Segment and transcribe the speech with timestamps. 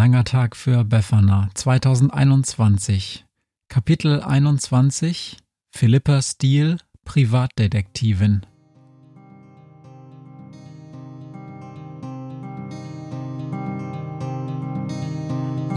[0.00, 3.26] langer Tag für Befana 2021.
[3.68, 5.36] Kapitel 21
[5.76, 8.46] Philippa Steele, Privatdetektivin.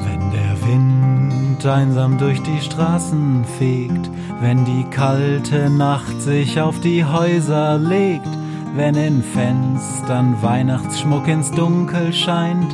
[0.05, 4.09] Wenn der Wind einsam durch die Straßen fegt,
[4.39, 8.29] wenn die kalte Nacht sich auf die Häuser legt,
[8.73, 12.73] wenn in Fenstern Weihnachtsschmuck ins Dunkel scheint,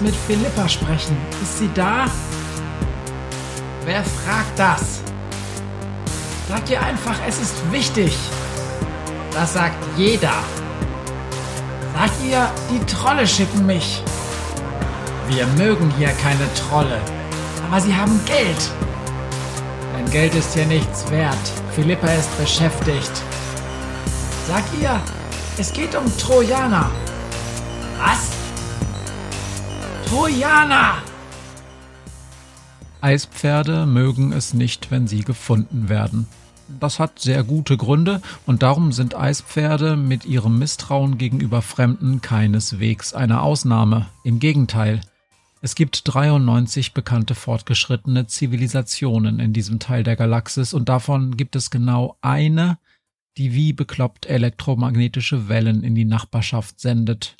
[0.00, 1.16] Mit Philippa sprechen.
[1.42, 2.06] Ist sie da?
[3.84, 5.00] Wer fragt das?
[6.48, 8.16] Sag ihr einfach, es ist wichtig.
[9.32, 10.34] Das sagt jeder.
[11.94, 14.02] Sag ihr, die Trolle schicken mich.
[15.28, 17.00] Wir mögen hier keine Trolle,
[17.68, 18.70] aber sie haben Geld.
[19.96, 21.34] Denn Geld ist hier nichts wert.
[21.74, 23.22] Philippa ist beschäftigt.
[24.46, 25.00] Sag ihr,
[25.58, 26.90] es geht um Trojaner.
[27.98, 28.35] Was?
[30.06, 31.02] Trojaner!
[33.00, 36.28] Eispferde mögen es nicht, wenn sie gefunden werden.
[36.80, 43.14] Das hat sehr gute Gründe und darum sind Eispferde mit ihrem Misstrauen gegenüber Fremden keineswegs
[43.14, 44.06] eine Ausnahme.
[44.22, 45.00] Im Gegenteil.
[45.60, 51.70] Es gibt 93 bekannte fortgeschrittene Zivilisationen in diesem Teil der Galaxis und davon gibt es
[51.70, 52.78] genau eine,
[53.38, 57.36] die wie bekloppt elektromagnetische Wellen in die Nachbarschaft sendet.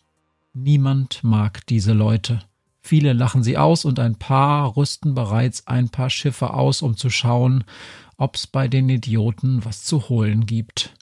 [0.52, 2.42] Niemand mag diese Leute.
[2.86, 7.10] Viele lachen sie aus und ein paar rüsten bereits ein paar Schiffe aus, um zu
[7.10, 7.64] schauen,
[8.16, 10.94] ob's bei den Idioten was zu holen gibt.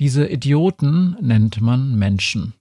[0.00, 2.54] Diese Idioten nennt man Menschen.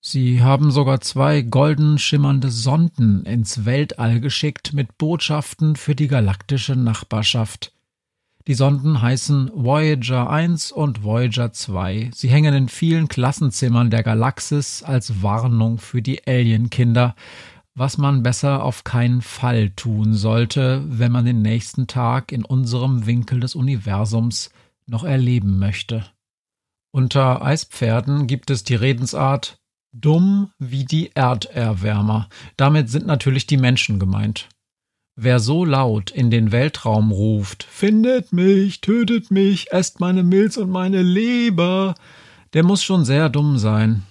[0.00, 6.76] Sie haben sogar zwei golden schimmernde Sonden ins Weltall geschickt mit Botschaften für die galaktische
[6.76, 7.72] Nachbarschaft.
[8.46, 12.10] Die Sonden heißen Voyager 1 und Voyager 2.
[12.14, 17.16] Sie hängen in vielen Klassenzimmern der Galaxis als Warnung für die Alienkinder,
[17.74, 23.06] was man besser auf keinen Fall tun sollte, wenn man den nächsten Tag in unserem
[23.06, 24.50] Winkel des Universums
[24.86, 26.06] noch erleben möchte.
[26.92, 29.58] Unter Eispferden gibt es die Redensart
[29.92, 32.28] dumm wie die Erderwärmer.
[32.56, 34.48] Damit sind natürlich die Menschen gemeint.
[35.16, 40.70] Wer so laut in den Weltraum ruft, findet mich, tötet mich, esst meine Milz und
[40.70, 41.94] meine Leber,
[42.52, 44.02] der muss schon sehr dumm sein.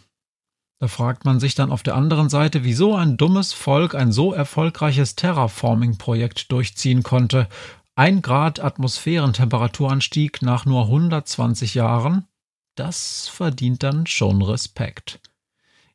[0.84, 4.34] Da fragt man sich dann auf der anderen Seite, wieso ein dummes Volk ein so
[4.34, 7.48] erfolgreiches Terraforming-Projekt durchziehen konnte.
[7.96, 12.28] Ein Grad Atmosphärentemperaturanstieg nach nur 120 Jahren,
[12.76, 15.22] das verdient dann schon Respekt.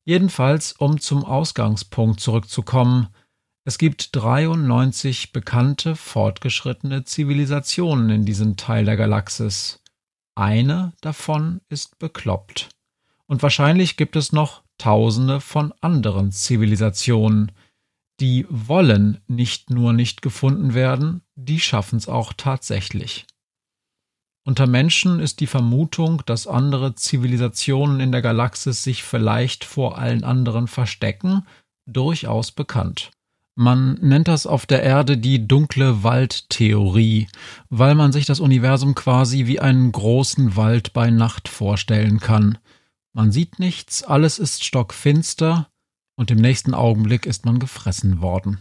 [0.06, 3.08] Jedenfalls, um zum Ausgangspunkt zurückzukommen,
[3.67, 9.82] es gibt 93 bekannte fortgeschrittene Zivilisationen in diesem Teil der Galaxis.
[10.34, 12.70] Eine davon ist bekloppt.
[13.26, 17.52] Und wahrscheinlich gibt es noch Tausende von anderen Zivilisationen.
[18.20, 23.26] Die wollen nicht nur nicht gefunden werden, die schaffen es auch tatsächlich.
[24.44, 30.25] Unter Menschen ist die Vermutung, dass andere Zivilisationen in der Galaxis sich vielleicht vor allen
[30.25, 31.44] anderen verstecken,
[31.86, 33.10] durchaus bekannt.
[33.60, 37.26] Man nennt das auf der Erde die dunkle Waldtheorie,
[37.70, 42.58] weil man sich das Universum quasi wie einen großen Wald bei Nacht vorstellen kann.
[43.19, 45.69] Man sieht nichts, alles ist stockfinster,
[46.15, 48.59] und im nächsten Augenblick ist man gefressen worden.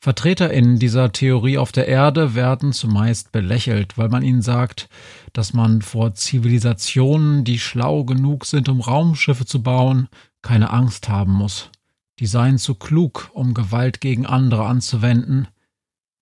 [0.00, 4.88] VertreterInnen dieser Theorie auf der Erde werden zumeist belächelt, weil man ihnen sagt,
[5.32, 10.08] dass man vor Zivilisationen, die schlau genug sind, um Raumschiffe zu bauen,
[10.42, 11.70] keine Angst haben muss.
[12.18, 15.46] Die seien zu klug, um Gewalt gegen andere anzuwenden.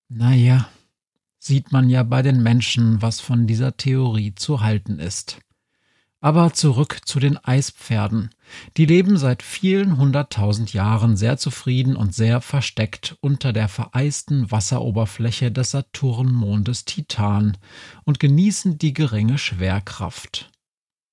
[0.09, 0.69] Naja,
[1.39, 5.39] sieht man ja bei den Menschen, was von dieser Theorie zu halten ist.
[6.23, 8.29] Aber zurück zu den Eispferden.
[8.77, 15.51] Die leben seit vielen hunderttausend Jahren sehr zufrieden und sehr versteckt unter der vereisten Wasseroberfläche
[15.51, 17.57] des Saturnmondes Titan
[18.05, 20.49] und genießen die geringe Schwerkraft.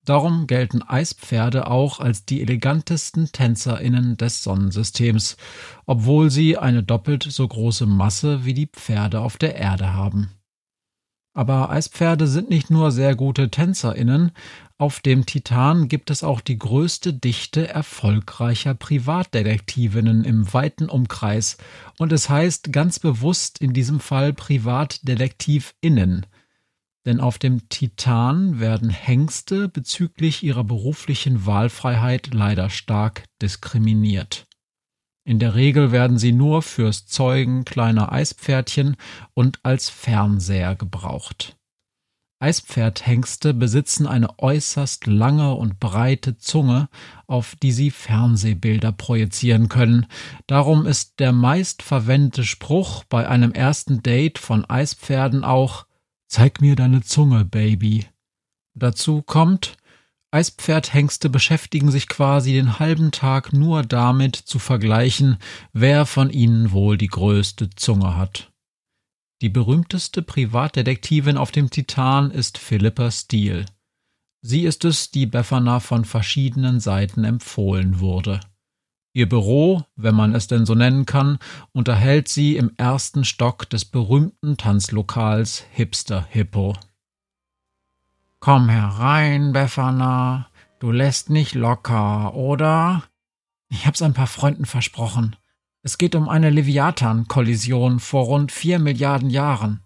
[0.04, 5.36] Darum gelten Eispferde auch als die elegantesten Tänzerinnen des Sonnensystems,
[5.86, 10.30] obwohl sie eine doppelt so große Masse wie die Pferde auf der Erde haben.
[11.32, 14.32] Aber Eispferde sind nicht nur sehr gute TänzerInnen,
[14.81, 21.59] auf dem Titan gibt es auch die größte Dichte erfolgreicher Privatdetektivinnen im weiten Umkreis
[21.99, 26.25] und es heißt ganz bewusst in diesem Fall PrivatdetektivInnen.
[27.05, 34.47] Denn auf dem Titan werden Hengste bezüglich ihrer beruflichen Wahlfreiheit leider stark diskriminiert.
[35.25, 38.96] In der Regel werden sie nur fürs Zeugen kleiner Eispferdchen
[39.34, 41.56] und als Fernseher gebraucht.
[42.43, 46.88] Eispferdhengste besitzen eine äußerst lange und breite Zunge,
[47.26, 50.06] auf die sie Fernsehbilder projizieren können.
[50.46, 55.84] Darum ist der meistverwendete Spruch bei einem ersten Date von Eispferden auch
[56.31, 58.06] Zeig mir deine Zunge, Baby.
[58.75, 59.76] Dazu kommt,
[60.32, 65.38] Eispferdhengste beschäftigen sich quasi den halben Tag nur damit zu vergleichen,
[65.73, 68.53] wer von ihnen wohl die größte Zunge hat.
[69.43, 73.67] Die berühmteste Privatdetektivin auf dem Titan ist Philippa Steele.
[74.43, 78.41] Sie ist es, die Befana von verschiedenen Seiten empfohlen wurde.
[79.12, 81.38] Ihr Büro, wenn man es denn so nennen kann,
[81.73, 86.77] unterhält sie im ersten Stock des berühmten Tanzlokals Hipster Hippo.
[88.40, 90.48] Komm herein, Befana.
[90.78, 93.02] Du lässt nicht locker, oder?
[93.69, 95.37] Ich hab's ein paar Freunden versprochen.
[95.82, 99.81] Es geht um eine Leviathan-Kollision vor rund vier Milliarden Jahren.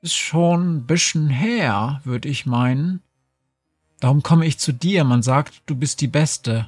[0.00, 3.02] Ist schon ein bisschen her, würde ich meinen.
[4.00, 6.66] Darum komme ich zu dir, man sagt, du bist die Beste.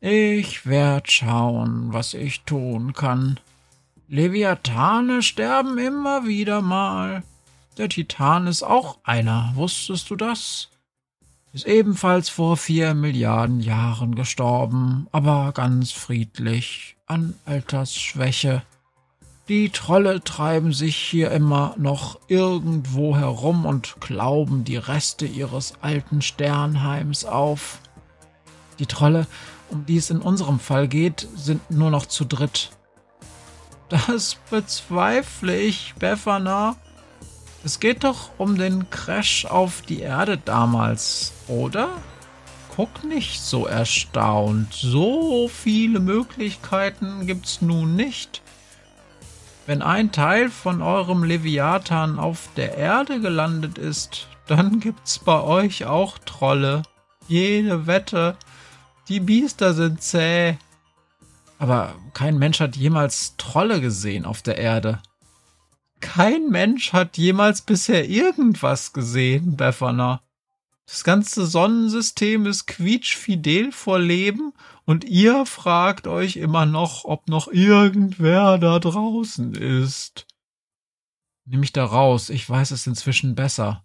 [0.00, 3.38] Ich werd schauen, was ich tun kann.
[4.08, 7.22] Leviathane sterben immer wieder mal.
[7.76, 10.70] Der Titan ist auch einer, wusstest du das?
[11.52, 18.62] Ist ebenfalls vor vier Milliarden Jahren gestorben, aber ganz friedlich, an Altersschwäche.
[19.48, 26.22] Die Trolle treiben sich hier immer noch irgendwo herum und glauben die Reste ihres alten
[26.22, 27.80] Sternheims auf.
[28.78, 29.26] Die Trolle,
[29.68, 32.70] um die es in unserem Fall geht, sind nur noch zu dritt.
[33.90, 36.76] Das bezweifle ich, Befana.
[37.64, 41.88] Es geht doch um den Crash auf die Erde damals, oder?
[42.76, 44.72] Guck nicht so erstaunt.
[44.72, 48.42] So viele Möglichkeiten gibt's nun nicht.
[49.66, 55.86] Wenn ein Teil von eurem Leviathan auf der Erde gelandet ist, dann gibt's bei euch
[55.86, 56.82] auch Trolle.
[57.26, 58.36] Jede Wette.
[59.08, 60.56] Die Biester sind zäh.
[61.58, 65.00] Aber kein Mensch hat jemals Trolle gesehen auf der Erde.
[66.00, 70.22] Kein Mensch hat jemals bisher irgendwas gesehen, Befana.
[70.86, 74.52] Das ganze Sonnensystem ist quietschfidel vor Leben
[74.84, 80.26] und ihr fragt euch immer noch, ob noch irgendwer da draußen ist.
[81.44, 83.84] Nimm mich da raus, ich weiß es inzwischen besser.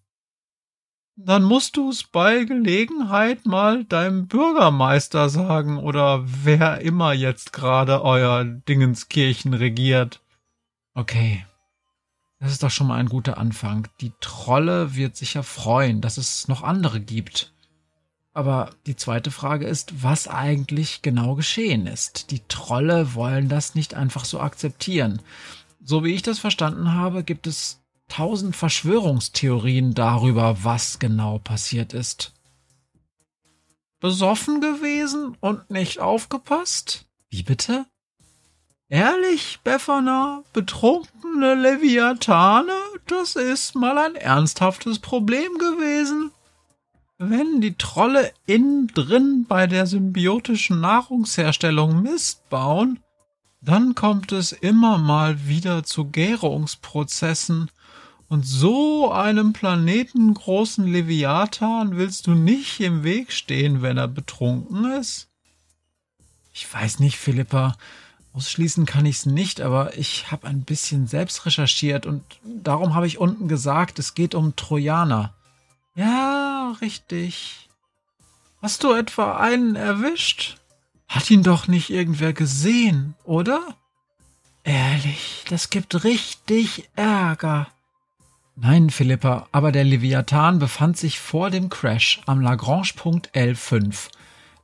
[1.16, 8.44] Dann musst du's bei Gelegenheit mal deinem Bürgermeister sagen oder wer immer jetzt gerade euer
[8.44, 10.22] Dingenskirchen regiert.
[10.94, 11.46] Okay,
[12.42, 13.88] das ist doch schon mal ein guter Anfang.
[14.02, 17.54] Die Trolle wird sicher freuen, dass es noch andere gibt.
[18.34, 22.32] Aber die zweite Frage ist, was eigentlich genau geschehen ist.
[22.32, 25.22] Die Trolle wollen das nicht einfach so akzeptieren.
[25.84, 32.34] So wie ich das verstanden habe, gibt es tausend Verschwörungstheorien darüber, was genau passiert ist.
[34.00, 37.06] Besoffen gewesen und nicht aufgepasst?
[37.30, 37.86] Wie bitte?
[38.92, 42.74] Ehrlich, Befana, betrunkene Leviathane,
[43.08, 46.32] das ist mal ein ernsthaftes Problem gewesen.
[47.18, 53.00] Wenn die Trolle innen drin bei der symbiotischen Nahrungsherstellung Mist bauen,
[53.62, 57.72] dann kommt es immer mal wieder zu Gärungsprozessen,
[58.28, 65.30] und so einem planetengroßen Leviathan willst du nicht im Weg stehen, wenn er betrunken ist?
[66.54, 67.78] Ich weiß nicht, Philippa.
[68.34, 73.08] Ausschließen kann ich es nicht, aber ich habe ein bisschen selbst recherchiert und darum habe
[73.08, 75.34] ich unten gesagt, es geht um Trojaner.
[75.96, 77.70] Ja, richtig.
[78.62, 80.58] Hast du etwa einen erwischt?
[81.10, 83.76] Hat ihn doch nicht irgendwer gesehen, oder?
[84.64, 87.68] Ehrlich, das gibt richtig Ärger.
[88.56, 94.10] Nein, Philippa, aber der Leviathan befand sich vor dem Crash am Lagrange-Punkt L5,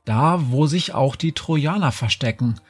[0.04, 2.60] da wo sich auch die Trojaner verstecken.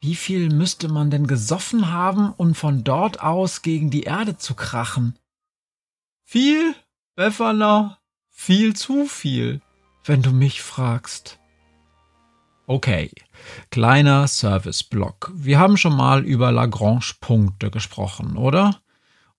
[0.00, 4.54] Wie viel müsste man denn gesoffen haben, um von dort aus gegen die Erde zu
[4.54, 5.18] krachen?
[6.24, 6.74] Viel,
[7.16, 7.98] Befana,
[8.30, 9.60] viel zu viel,
[10.04, 11.40] wenn du mich fragst.
[12.68, 13.10] Okay,
[13.70, 15.32] kleiner Service-Block.
[15.34, 18.80] Wir haben schon mal über Lagrange-Punkte gesprochen, oder?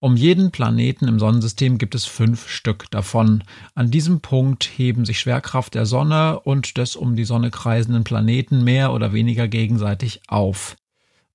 [0.02, 3.44] Um jeden Planeten im Sonnensystem gibt es fünf Stück davon.
[3.76, 8.64] An diesem Punkt heben sich Schwerkraft der Sonne und des um die Sonne kreisenden Planeten
[8.64, 10.78] mehr oder weniger gegenseitig auf.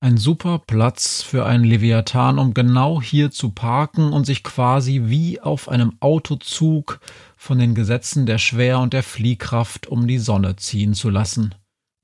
[0.00, 5.40] Ein super Platz für einen Leviathan, um genau hier zu parken und sich quasi wie
[5.40, 7.00] auf einem Autozug
[7.36, 11.54] von den Gesetzen der Schwer- und der Fliehkraft um die Sonne ziehen zu lassen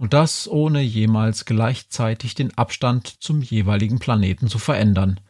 [0.01, 5.21] und das ohne jemals gleichzeitig den Abstand zum jeweiligen Planeten zu verändern.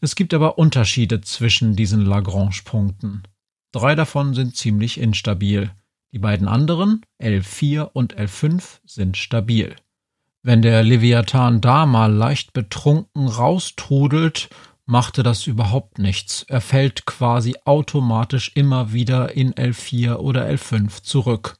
[0.00, 3.22] Es gibt aber Unterschiede zwischen diesen Lagrange-Punkten.
[3.72, 5.70] Drei davon sind ziemlich instabil.
[6.12, 9.74] Die beiden anderen, L4 und L5, sind stabil.
[10.42, 14.48] Wenn der Leviathan da mal leicht betrunken raustrudelt,
[14.84, 16.44] machte das überhaupt nichts.
[16.48, 21.56] Er fällt quasi automatisch immer wieder in L4 oder L5 zurück.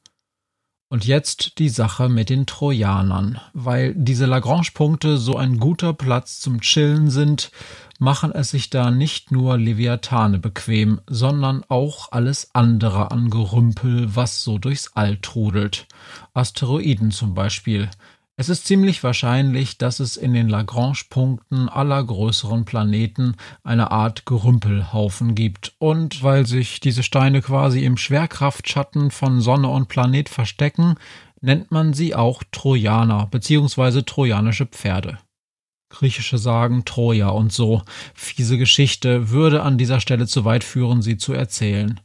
[0.89, 3.41] Und jetzt die Sache mit den Trojanern.
[3.53, 7.51] Weil diese Lagrange-Punkte so ein guter Platz zum Chillen sind,
[7.99, 14.45] machen es sich da nicht nur Leviathane bequem, sondern auch alles andere an Gerümpel, was
[14.45, 15.89] so durchs All trudelt.
[16.35, 17.91] Asteroiden zum Beispiel.
[18.39, 25.35] Es ist ziemlich wahrscheinlich, dass es in den Lagrange-Punkten aller größeren Planeten eine Art Gerümpelhaufen
[25.35, 25.73] gibt.
[25.79, 30.97] Und weil sich diese Steine quasi im Schwerkraftschatten von Sonne und Planet verstecken,
[31.41, 34.03] nennt man sie auch Trojaner bzw.
[34.03, 35.19] trojanische Pferde.
[35.89, 37.81] Griechische Sagen Troja und so.
[38.13, 42.01] Fiese Geschichte würde an dieser Stelle zu weit führen, sie zu erzählen.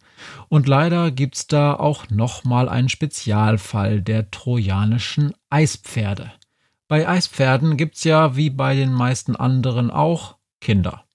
[0.50, 6.32] Und leider gibt's da auch nochmal einen Spezialfall der trojanischen Eispferde.
[6.88, 11.06] Bei Eispferden gibt's ja, wie bei den meisten anderen auch, Kinder.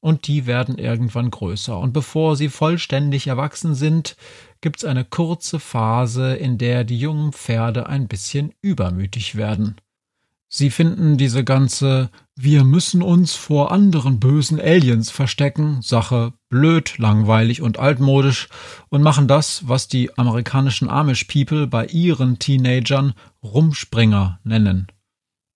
[0.00, 1.78] Und die werden irgendwann größer.
[1.78, 4.16] Und bevor sie vollständig erwachsen sind,
[4.60, 9.76] gibt's eine kurze Phase, in der die jungen Pferde ein bisschen übermütig werden.
[10.56, 17.60] Sie finden diese ganze Wir müssen uns vor anderen bösen Aliens verstecken Sache blöd, langweilig
[17.60, 18.48] und altmodisch
[18.88, 24.86] und machen das, was die amerikanischen Amish People bei ihren Teenagern Rumspringer nennen.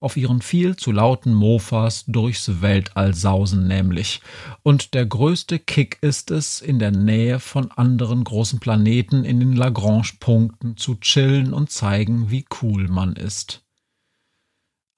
[0.00, 4.20] Auf ihren viel zu lauten Mofas durchs Weltall sausen nämlich.
[4.64, 9.52] Und der größte Kick ist es, in der Nähe von anderen großen Planeten in den
[9.52, 13.62] Lagrange-Punkten zu chillen und zeigen, wie cool man ist.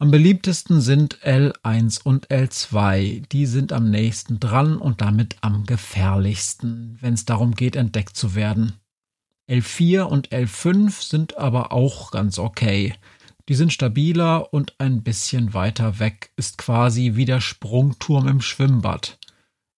[0.02, 3.28] Am beliebtesten sind L1 und L2.
[3.28, 8.34] Die sind am nächsten dran und damit am gefährlichsten, wenn es darum geht, entdeckt zu
[8.34, 8.72] werden.
[9.46, 12.94] L4 und L5 sind aber auch ganz okay.
[13.50, 19.18] Die sind stabiler und ein bisschen weiter weg, ist quasi wie der Sprungturm im Schwimmbad.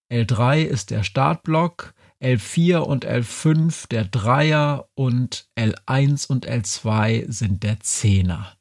[0.09, 7.81] L3 ist der Startblock, L4 und L5 der Dreier und L1 und L2 sind der
[7.81, 8.57] Zehner.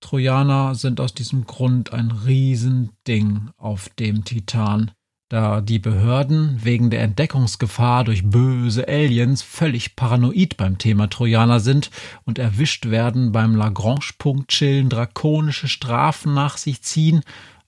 [0.00, 4.92] Trojaner sind aus diesem Grund ein Riesending auf dem Titan,
[5.28, 11.90] da die Behörden wegen der Entdeckungsgefahr durch böse Aliens völlig paranoid beim Thema Trojaner sind
[12.24, 17.22] und erwischt werden beim Lagrange-Punkt chillen, drakonische Strafen nach sich ziehen,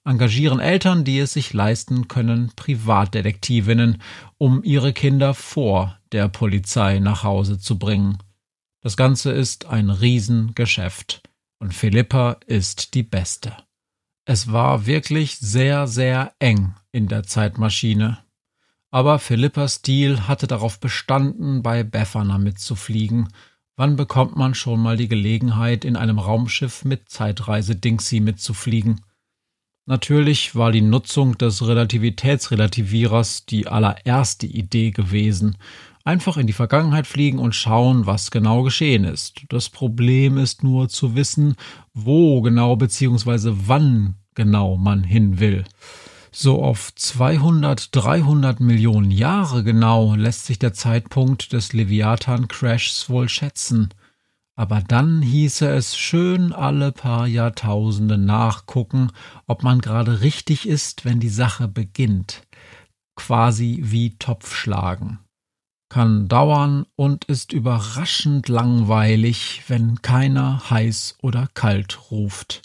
[0.04, 4.00] engagieren Eltern, die es sich leisten können, Privatdetektivinnen,
[4.38, 8.18] um ihre Kinder vor der Polizei nach Hause zu bringen.
[8.82, 11.22] Das Ganze ist ein Riesengeschäft
[11.60, 13.56] und Philippa ist die Beste.
[14.24, 18.18] Es war wirklich sehr, sehr eng in der Zeitmaschine.
[18.90, 23.28] Aber Philippas Stil hatte darauf bestanden, bei Befana mitzufliegen.
[23.76, 29.02] Wann bekommt man schon mal die Gelegenheit, in einem Raumschiff mit Zeitreise-Dingsy mitzufliegen?
[29.86, 35.56] Natürlich war die Nutzung des Relativitätsrelativierers die allererste Idee gewesen,
[36.02, 39.42] Einfach in die Vergangenheit fliegen und schauen, was genau geschehen ist.
[39.50, 41.56] Das Problem ist nur zu wissen,
[41.92, 43.52] wo genau bzw.
[43.66, 45.64] wann genau man hin will.
[46.32, 53.90] So auf 200, 300 Millionen Jahre genau lässt sich der Zeitpunkt des Leviathan-Crashs wohl schätzen.
[54.60, 59.10] Aber dann hieße es schön alle paar Jahrtausende nachgucken,
[59.46, 62.42] ob man gerade richtig ist, wenn die Sache beginnt.
[63.16, 65.20] Quasi wie Topfschlagen.
[65.88, 72.60] Kann dauern und ist überraschend langweilig, wenn keiner heiß oder kalt ruft.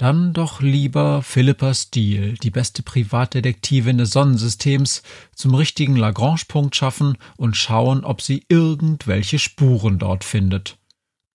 [0.00, 7.56] Dann doch lieber Philippa Steele, die beste Privatdetektivin des Sonnensystems, zum richtigen Lagrange-Punkt schaffen und
[7.56, 10.77] schauen, ob sie irgendwelche Spuren dort findet.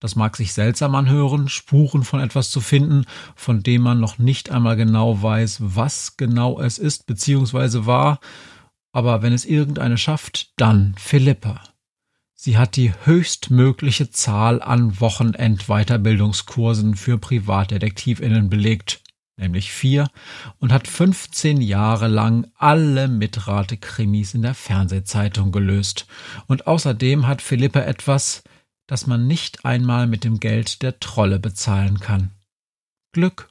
[0.04, 3.06] Das mag sich seltsam anhören, Spuren von etwas zu finden,
[3.38, 7.86] von dem man noch nicht einmal genau weiß, was genau es ist bzw.
[7.86, 8.20] war,
[8.92, 11.62] aber wenn es irgendeine schafft, dann Philippa.
[12.34, 19.00] Sie hat die höchstmögliche Zahl an Wochenend-Weiterbildungskursen für Privatdetektivinnen belegt,
[19.38, 20.10] nämlich vier,
[20.60, 26.08] und hat 15 Jahre lang alle Mitrate-Krimis in der Fernsehzeitung gelöst.
[26.48, 28.44] Und außerdem hat Philippa etwas,
[28.88, 32.32] das man nicht einmal mit dem Geld der Trolle bezahlen kann.
[33.14, 33.50] Glück.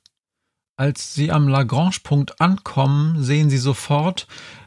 [0.77, 4.27] Als sie am Lagrange-Punkt ankommen, sehen sie sofort,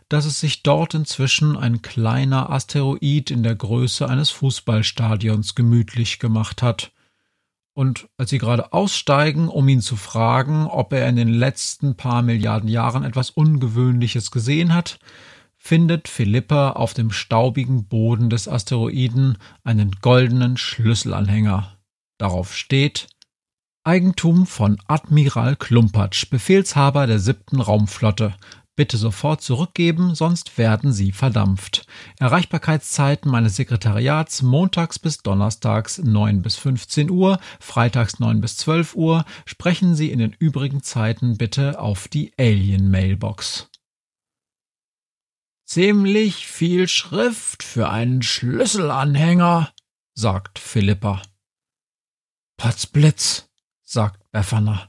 [0.10, 6.62] dass es sich dort inzwischen ein kleiner Asteroid in der Größe eines Fußballstadions gemütlich gemacht
[6.62, 6.92] hat.
[7.74, 12.22] Und als sie gerade aussteigen, um ihn zu fragen, ob er in den letzten paar
[12.22, 15.00] Milliarden Jahren etwas Ungewöhnliches gesehen hat,
[15.66, 21.76] findet Philippa auf dem staubigen Boden des Asteroiden einen goldenen Schlüsselanhänger.
[22.20, 23.08] Darauf steht
[23.84, 28.36] Eigentum von Admiral Klumpatsch, Befehlshaber der siebten Raumflotte,
[28.76, 31.88] Bitte sofort zurückgeben, sonst werden Sie verdampft.
[32.20, 39.24] Erreichbarkeitszeiten meines Sekretariats montags bis donnerstags 9 bis 15 Uhr, freitags 9 bis 12 Uhr.
[39.46, 43.70] Sprechen Sie in den übrigen Zeiten bitte auf die Alien Mailbox.
[45.66, 49.74] Ziemlich viel Schrift für einen Schlüsselanhänger,
[50.14, 51.24] sagt Philippa.
[52.56, 53.50] Potzblitz,
[53.84, 54.88] sagt Befana.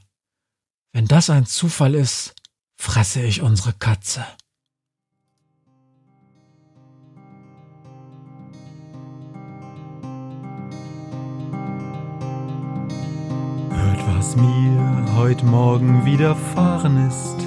[0.93, 2.35] Wenn das ein Zufall ist,
[2.75, 4.23] fresse ich unsere Katze.
[13.71, 17.46] Hört, was mir heute Morgen widerfahren ist.